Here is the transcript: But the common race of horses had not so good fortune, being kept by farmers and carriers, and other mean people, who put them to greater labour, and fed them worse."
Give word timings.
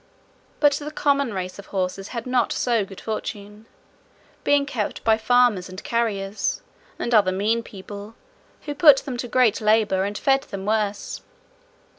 But 0.59 0.71
the 0.73 0.89
common 0.89 1.31
race 1.31 1.59
of 1.59 1.67
horses 1.67 2.07
had 2.07 2.25
not 2.25 2.51
so 2.51 2.83
good 2.85 2.99
fortune, 2.99 3.67
being 4.43 4.65
kept 4.65 5.03
by 5.03 5.15
farmers 5.19 5.69
and 5.69 5.83
carriers, 5.83 6.63
and 6.97 7.13
other 7.13 7.31
mean 7.31 7.61
people, 7.61 8.15
who 8.61 8.73
put 8.73 8.97
them 9.05 9.15
to 9.17 9.27
greater 9.27 9.63
labour, 9.63 10.03
and 10.05 10.17
fed 10.17 10.41
them 10.45 10.65
worse." 10.65 11.21